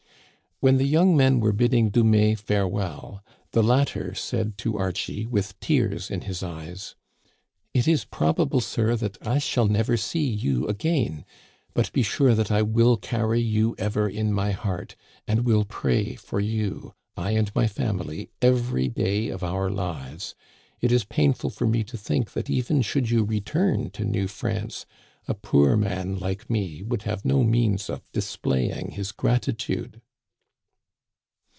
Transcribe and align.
When 0.63 0.77
the 0.77 0.85
young 0.85 1.17
men 1.17 1.39
were 1.39 1.53
bidding 1.53 1.89
Dumais 1.89 2.35
farewell, 2.35 3.23
the 3.49 3.63
latter 3.63 4.13
said 4.13 4.59
to 4.59 4.77
Archie 4.77 5.25
with 5.25 5.59
tears 5.59 6.11
in 6.11 6.21
his 6.21 6.43
eyes:" 6.43 6.93
It 7.73 7.87
is 7.87 8.05
probable, 8.05 8.61
sir, 8.61 8.95
that 8.97 9.17
I 9.25 9.39
shall 9.39 9.65
never 9.65 9.97
see 9.97 10.21
you 10.29 10.67
again, 10.67 11.25
but 11.73 11.91
be 11.93 12.03
sure 12.03 12.35
that 12.35 12.51
I 12.51 12.61
will 12.61 12.95
carry 12.97 13.39
you 13.41 13.73
ever 13.79 14.07
in 14.07 14.31
my 14.31 14.51
heart, 14.51 14.95
and 15.27 15.45
will 15.45 15.65
pray 15.65 16.13
for 16.13 16.39
you, 16.39 16.93
I 17.17 17.31
and 17.31 17.51
my 17.55 17.65
family, 17.65 18.29
every 18.39 18.87
day 18.87 19.29
of 19.29 19.43
our 19.43 19.67
Digitized 19.67 19.75
by 19.75 19.81
VjOOQIC 19.81 19.87
A 19.87 19.89
SUPPER. 19.89 20.05
89 20.05 20.11
lives. 20.11 20.35
It 20.81 20.91
is 20.91 21.03
painful 21.05 21.49
for 21.49 21.65
me 21.65 21.83
to 21.85 21.97
think 21.97 22.33
that 22.33 22.51
even 22.51 22.83
should 22.83 23.09
you 23.09 23.23
return 23.23 23.89
to 23.89 24.05
New 24.05 24.27
France, 24.27 24.85
a 25.27 25.33
poor 25.33 25.75
man 25.75 26.19
like 26.19 26.51
me 26.51 26.83
would 26.83 27.01
have 27.01 27.25
no 27.25 27.43
means 27.43 27.89
of 27.89 28.03
displaying 28.11 28.91
his 28.91 29.11
gratitude." 29.11 29.99